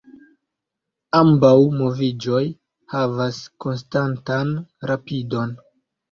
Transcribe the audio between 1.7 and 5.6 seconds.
moviĝoj havas konstantan rapidon.